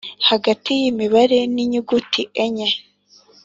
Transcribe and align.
Hagati 0.29 0.69
y’imibare 0.79 1.39
n’inyuguti 1.53 2.21
mm 2.25 2.29
enye 2.43 2.69